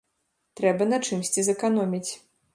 Трэба 0.59 0.87
на 0.93 0.99
чымсьці 1.05 1.45
зэканоміць. 1.51 2.07